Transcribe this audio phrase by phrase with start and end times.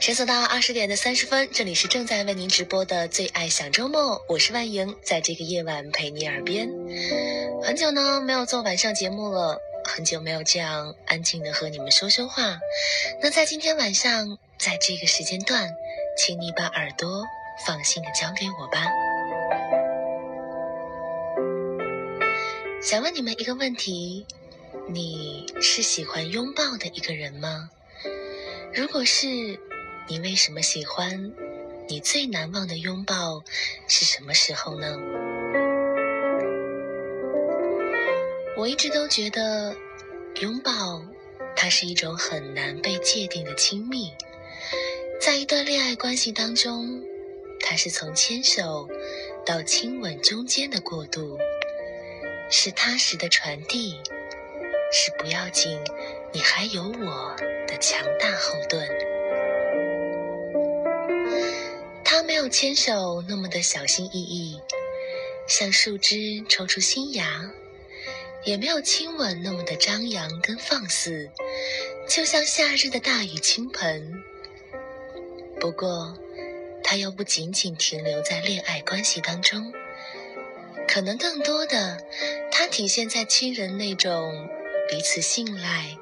[0.00, 6.70] 时走到二十点的三十分，这里是正在为您直播的最爱小周末，我是万莹，在这个夜晚陪你耳边。
[7.62, 12.58] 很久呢没有做晚上节目了，很久没有这样安静的和你们说说话。
[13.22, 15.70] 那在今天晚上，在这个时间段，
[16.16, 17.26] 请你把耳朵
[17.66, 18.86] 放心的交给我吧。
[22.82, 24.26] 想问你们一个问题：
[24.88, 27.68] 你是喜欢拥抱的一个人吗？
[28.72, 29.60] 如果是，
[30.10, 31.32] 你为什么喜欢？
[31.86, 33.44] 你最难忘的拥抱
[33.86, 34.98] 是什么时候呢？
[38.56, 39.76] 我一直都觉得，
[40.40, 41.00] 拥抱
[41.54, 44.12] 它是一种很难被界定的亲密。
[45.20, 47.04] 在一段恋爱关系当中，
[47.60, 48.88] 它是从牵手
[49.46, 51.38] 到亲吻中间的过渡，
[52.50, 54.00] 是踏实的传递，
[54.92, 55.78] 是不要紧，
[56.32, 57.36] 你还有我
[57.68, 58.88] 的强大后盾。
[62.50, 64.60] 牵手那么的小心翼翼，
[65.46, 67.48] 像树枝抽出新芽；
[68.44, 71.30] 也没有亲吻那么的张扬跟放肆，
[72.08, 74.20] 就像夏日的大雨倾盆。
[75.60, 76.18] 不过，
[76.82, 79.72] 它又不仅仅停留在恋爱关系当中，
[80.88, 82.04] 可能更多的，
[82.50, 84.48] 它体现在亲人那种
[84.90, 85.96] 彼此信赖、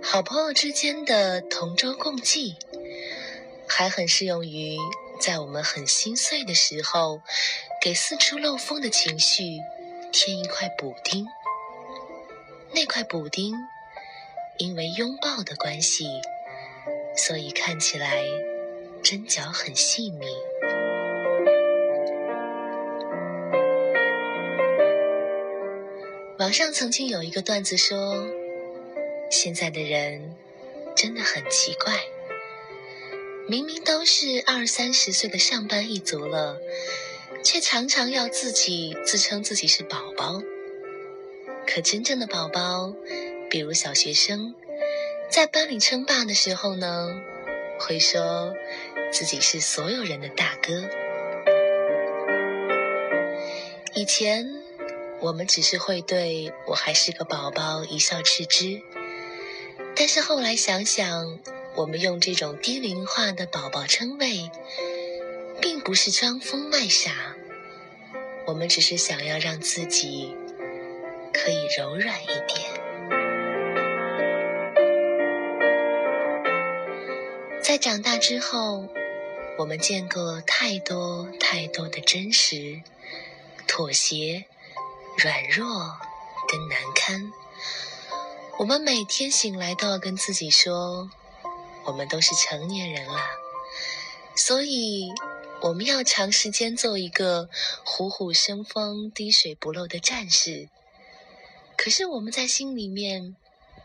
[0.00, 2.54] 好朋友之间的同舟共济，
[3.66, 4.78] 还很适用于
[5.20, 7.20] 在我们很心碎的时候，
[7.80, 9.60] 给四处漏风的情绪
[10.10, 11.26] 添一块补丁。
[12.72, 13.54] 那块补丁，
[14.58, 16.06] 因为拥抱的关系，
[17.16, 18.24] 所以看起来。
[19.02, 20.26] 针脚很细密。
[26.38, 28.28] 网上曾经有一个段子说，
[29.30, 30.36] 现在的人
[30.94, 31.94] 真的很奇怪，
[33.50, 36.60] 明明都是二三十岁的上班一族了，
[37.42, 40.40] 却常常要自己自称自己是宝宝。
[41.66, 42.94] 可真正的宝宝，
[43.50, 44.54] 比如小学生，
[45.28, 47.20] 在班里称霸的时候呢？
[47.80, 48.54] 会说
[49.10, 50.88] 自己是所有人的大哥。
[53.94, 54.62] 以前
[55.18, 58.80] 我们只是会对我还是个宝宝一笑置之，
[59.96, 61.40] 但是后来想想，
[61.76, 64.50] 我们用这种低龄化的宝宝称谓，
[65.60, 67.36] 并不是装疯卖傻，
[68.46, 70.36] 我们只是想要让自己
[71.32, 72.80] 可以柔软一点。
[77.62, 78.88] 在长大之后，
[79.56, 82.80] 我们见过太多太多的真实、
[83.66, 84.44] 妥协、
[85.16, 85.96] 软弱
[86.48, 87.32] 跟难堪。
[88.58, 91.10] 我们每天醒来都要跟自己说，
[91.84, 93.18] 我们都是成年人了，
[94.34, 95.12] 所以
[95.62, 97.48] 我们要长时间做一个
[97.84, 100.68] 虎虎生风、滴水不漏的战士。
[101.76, 103.36] 可是我们在心里面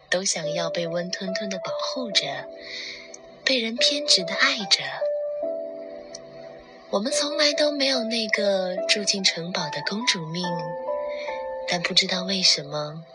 [0.09, 2.47] 都想要被温吞吞的保护着。
[3.45, 4.83] 被人偏执的爱着，
[6.89, 10.43] 我们从来都没有那个住进城堡的公主命，
[11.67, 13.05] 但不知道为什么，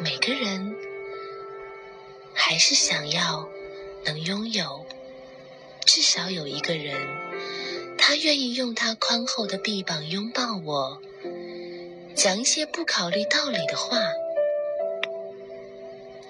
[0.00, 0.76] 每个人
[2.34, 3.48] 还是想要
[4.06, 4.86] 能拥有，
[5.84, 6.94] 至少有一个人，
[7.98, 11.02] 他愿意用他宽厚的臂膀拥抱我，
[12.14, 13.98] 讲一些不考虑道理的话，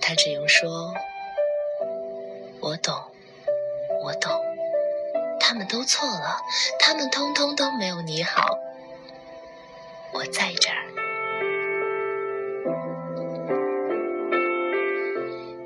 [0.01, 0.95] 他只用说。
[2.61, 2.95] 我懂，
[4.03, 4.33] 我懂，
[5.39, 6.41] 他们都错了，
[6.81, 8.59] 他们通通都没有你好。
[10.15, 10.87] 我在这儿，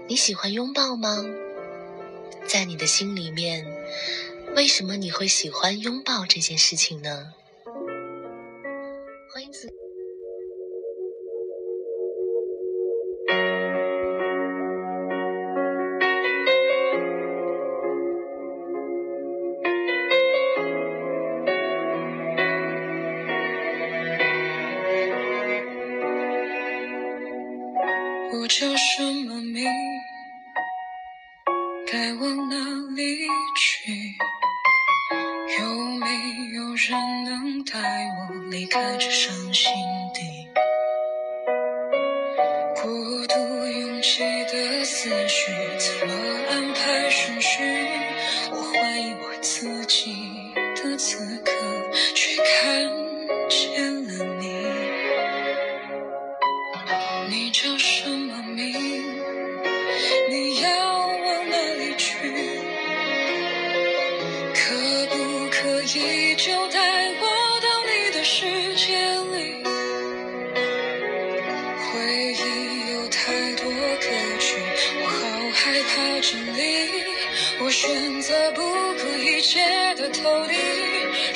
[0.08, 1.24] 你喜欢拥抱吗？
[2.52, 3.64] 在你的心里面，
[4.56, 7.32] 为什么你会喜欢拥抱这件事情呢？
[9.32, 9.72] 欢迎子。
[28.48, 29.64] 叫什么名？
[31.92, 32.54] 该往哪
[32.94, 33.26] 里
[33.56, 34.14] 去？
[35.58, 35.66] 有
[35.98, 36.06] 没
[36.54, 39.72] 有人能带我离开这伤心
[40.14, 40.46] 地？
[42.80, 42.86] 孤
[43.26, 43.34] 独
[43.66, 44.20] 拥挤
[44.52, 46.14] 的思绪怎么
[46.48, 47.58] 安排顺序？
[48.52, 50.14] 我怀疑我自己
[50.54, 51.50] 的此刻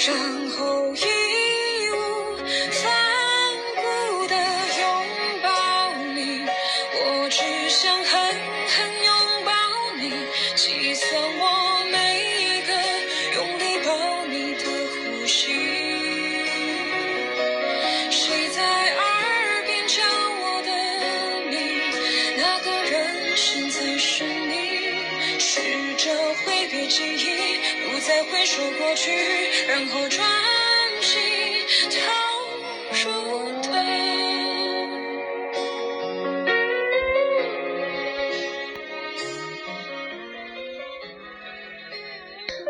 [0.07, 0.95] 然后
[28.07, 29.11] 再回首过去，
[29.67, 30.29] 然后专
[31.01, 31.19] 心
[31.91, 31.97] 投
[32.93, 33.35] 入。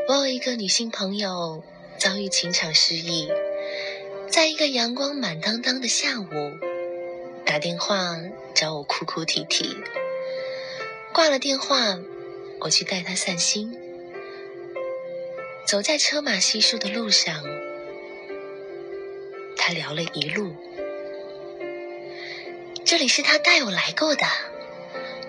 [0.07, 1.65] 我有一个女性朋友
[1.99, 3.29] 遭遇情场失意，
[4.31, 6.27] 在一个阳光满当当的下午，
[7.45, 8.19] 打电话
[8.55, 9.77] 找我哭哭啼啼。
[11.13, 11.99] 挂了电话，
[12.61, 13.81] 我去带她散心。
[15.67, 17.43] 走在车马稀疏的路上，
[19.57, 20.55] 他聊了一路。
[22.85, 24.27] 这里是他带我来过的，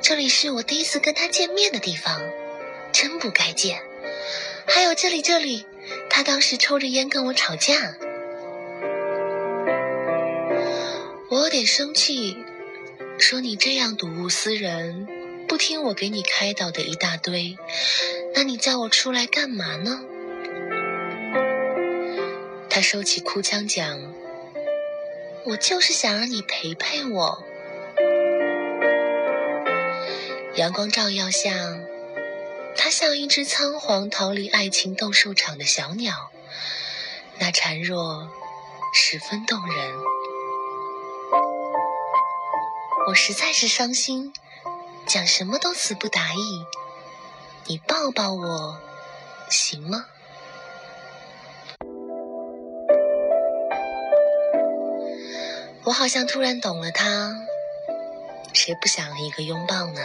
[0.02, 2.22] 这里是我第一次跟他见面的地方，
[2.92, 3.82] 真不该见。
[4.68, 5.66] 还有这里这里，
[6.10, 7.96] 他当时抽着烟跟我吵架，
[11.30, 12.36] 我有点生气，
[13.18, 15.08] 说你这样睹物思人，
[15.48, 17.56] 不听我给你开导的一大堆，
[18.36, 20.04] 那你叫我出来干嘛呢？
[22.76, 24.14] 他收起哭腔讲，
[25.46, 27.42] 我就是想让你陪陪我。
[30.56, 31.52] 阳光照耀下。
[32.76, 36.32] 他像一只仓皇逃离爱情斗兽场的小鸟，
[37.40, 38.30] 那孱弱
[38.94, 39.94] 十分动人。
[43.08, 44.34] 我实在是伤心，
[45.08, 46.66] 讲什么都词不达意。
[47.68, 48.78] 你抱抱我，
[49.50, 50.08] 行吗？
[55.86, 57.46] 我好像突然懂了他，
[58.54, 60.02] 谁不想一个拥抱呢？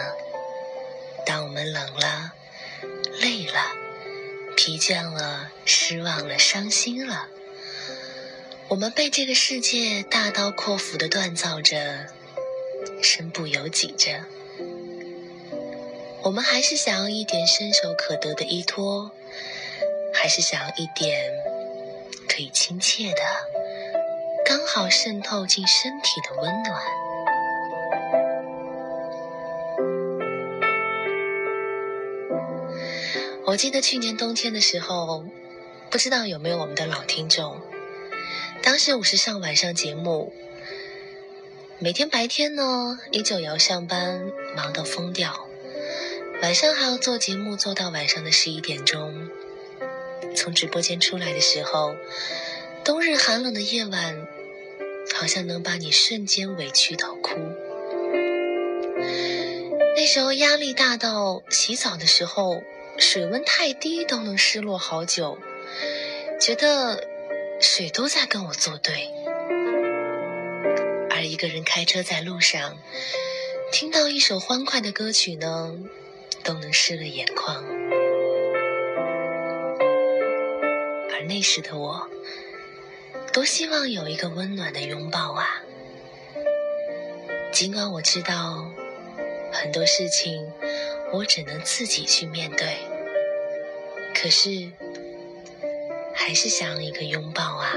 [1.25, 2.33] 当我们冷了。
[3.19, 3.61] 累了，
[4.57, 7.29] 疲倦了，失望了，伤心了。
[8.69, 12.07] 我们被这个世界大刀阔斧的锻造着，
[13.03, 14.25] 身不由己着。
[16.23, 19.11] 我们还是想要一点伸手可得的依托，
[20.13, 21.33] 还是想要一点
[22.29, 23.23] 可以亲切的，
[24.53, 26.83] 刚好渗透进身体的温暖。
[33.47, 35.25] 我记得去年冬天的时候，
[35.89, 37.61] 不知道有没有我们的老听众。
[38.61, 40.33] 当时我是上晚上节目，
[41.79, 45.47] 每天白天呢依旧要上班，忙到疯掉；
[46.43, 49.29] 晚上还要做节目，做到晚上的十一点钟。
[50.35, 51.95] 从直播间出来的时候，
[52.83, 54.27] 冬日寒冷的夜晚，
[55.21, 57.35] 好像能把你瞬间委屈到哭。
[59.95, 62.63] 那时候压力大到洗澡的时候。
[62.99, 65.39] 水温太低都能失落好久，
[66.39, 67.09] 觉得
[67.59, 69.09] 水都在跟我作对。
[71.09, 72.77] 而一个人开车在路上，
[73.73, 75.79] 听到一首欢快的歌曲呢，
[76.45, 77.65] 都能湿了眼眶。
[81.15, 82.07] 而那时的我，
[83.41, 85.63] 多希望有一个温暖的拥抱啊！
[87.51, 88.71] 尽管我知道
[89.51, 90.47] 很多事情。
[91.11, 92.77] 我只能自己去面对，
[94.15, 94.71] 可是
[96.13, 97.73] 还是想要一个拥抱啊。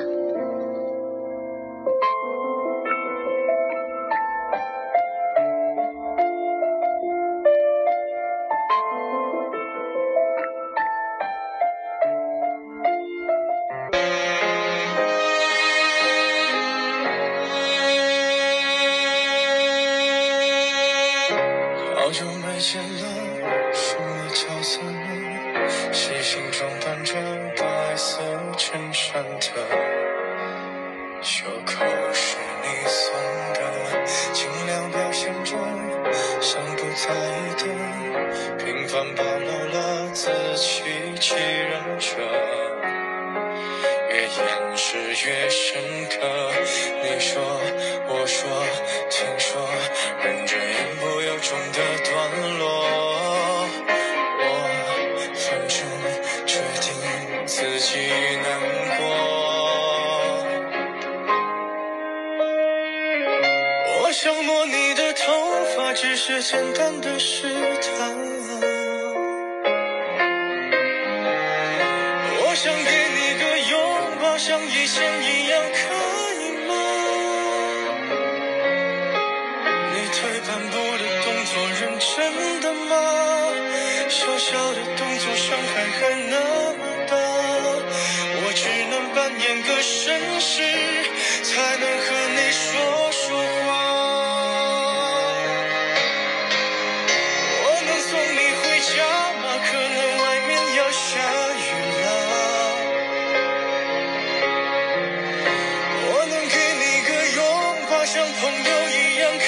[26.03, 27.15] 细心装扮着
[27.55, 28.19] 白色
[28.57, 29.47] 衬衫的
[31.21, 33.13] 袖口是你送
[33.53, 35.55] 的，尽量表现着
[36.41, 37.07] 像不在
[37.39, 37.63] 意的，
[38.57, 40.83] 频繁暴露了自欺
[41.21, 42.19] 欺人者，
[44.09, 46.19] 越掩饰越深刻。
[47.01, 47.41] 你说，
[48.09, 48.49] 我说，
[49.09, 49.65] 听说，
[50.21, 52.82] 忍着言不由衷的段落。
[57.91, 58.47] 难
[58.97, 59.03] 过。
[64.01, 65.33] 我想摸你的头
[65.75, 68.17] 发，只是简单的试探。
[72.39, 73.73] 我想给你个拥
[74.21, 75.77] 抱，像以前一样，可
[76.39, 76.71] 以吗？
[79.91, 82.15] 你退半步的动作，认真
[82.61, 82.91] 的吗？
[84.07, 85.99] 小小的动作，伤害还
[86.29, 86.33] 那
[89.83, 90.63] 绅士，
[91.43, 93.67] 才能和你说说话。
[97.59, 98.95] 我能送你回家
[99.41, 99.43] 吗？
[99.67, 101.01] 可能外面要下
[101.59, 101.61] 雨
[102.01, 102.05] 了。
[106.07, 107.39] 我能给你个拥
[107.89, 109.43] 抱，像朋友一样，可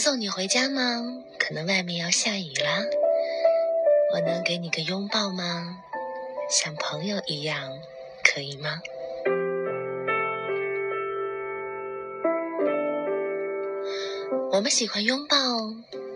[0.00, 1.24] 送你回家吗？
[1.40, 2.84] 可能外面要下雨啦。
[4.14, 5.82] 我能给你个拥抱吗？
[6.48, 7.80] 像朋友一样，
[8.22, 8.80] 可以吗？
[14.52, 15.36] 我们喜欢拥抱，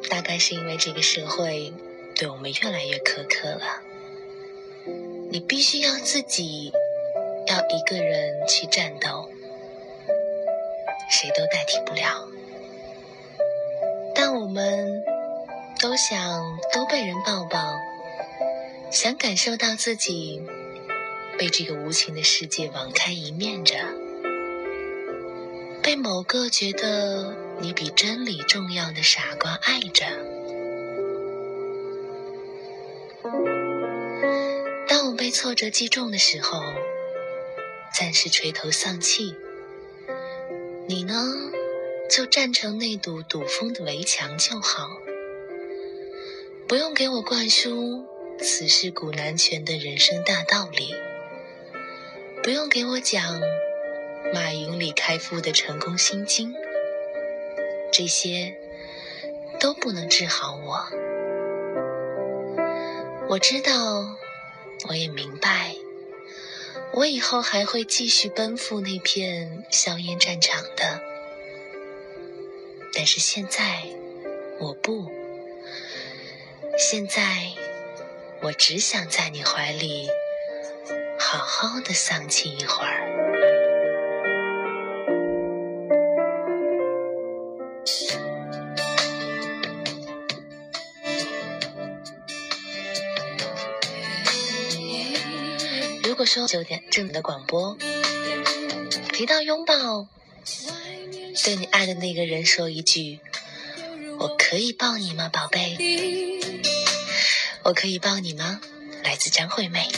[0.09, 1.75] 大概是因为这个社会
[2.15, 3.83] 对我们越来越苛刻了。
[5.33, 6.73] 你必须要自己
[7.49, 9.29] 要一个人去战斗，
[11.11, 12.29] 谁都代替不了。
[14.25, 15.03] 但我们
[15.81, 17.75] 都想都被人抱抱，
[18.93, 20.41] 想感受到自己
[21.37, 23.75] 被这个无情的世界网开一面着，
[25.83, 30.07] 被某个觉得你比真理重要的傻瓜爱着。
[34.87, 36.63] 当我被挫折击中的时候，
[37.93, 39.35] 暂时垂头丧气，
[40.87, 41.13] 你呢？
[42.15, 44.87] 就站成那堵堵风的围墙就好，
[46.69, 48.05] 不用给我灌输
[48.39, 50.95] 此事古难全的人生大道理，
[52.43, 53.41] 不用给我讲
[54.35, 56.53] 马云、李开复的成功心经，
[57.91, 58.59] 这些
[59.59, 60.85] 都不能治好我。
[63.31, 64.19] 我知道，
[64.91, 65.77] 我也明白，
[66.93, 71.12] 我以后还会继续奔赴那片硝烟战场的。
[72.95, 73.85] 但是现在，
[74.61, 75.11] 我不。
[76.79, 77.53] 现在，
[78.43, 80.09] 我只想在你怀里
[81.19, 83.09] 好好的丧气一会儿。
[96.05, 97.77] 如果说九点正的广播
[99.13, 100.07] 提到拥抱。
[101.35, 103.19] 对你爱的那个人说一句
[104.19, 105.77] ：“我可以抱你吗，宝贝？
[107.63, 108.61] 我可以抱你吗？”
[109.05, 109.89] 来自张惠妹。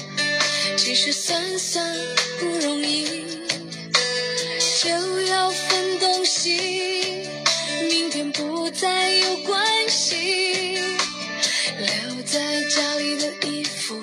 [0.77, 1.97] 其实算算
[2.41, 3.25] 不容易，
[4.83, 7.29] 就要分东西。
[7.89, 10.79] 明天不再有关系，
[11.79, 14.03] 留在家里的衣服，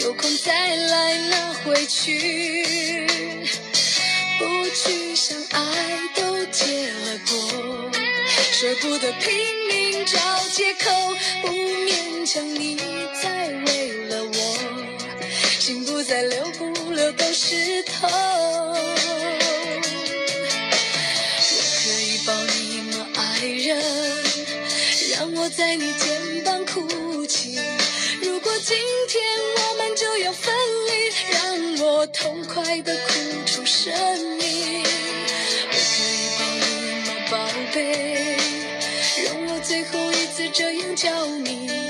[0.00, 2.67] 有空再来拿回去。
[6.58, 7.90] 结了果，
[8.50, 9.30] 舍不得拼
[9.68, 10.18] 命找
[10.52, 10.90] 借口，
[11.42, 12.76] 不勉强你
[13.22, 14.58] 再为了我，
[15.60, 18.10] 心不再留不留都是痛。
[18.10, 18.76] 我
[21.84, 23.80] 可以抱你吗，爱人？
[25.16, 27.56] 让我在你肩膀哭泣。
[28.20, 28.76] 如果今
[29.08, 29.22] 天
[29.58, 30.52] 我们就要分
[30.88, 30.90] 离，
[31.30, 33.17] 让我痛快的哭
[37.80, 41.87] 让我最后一次这样叫你。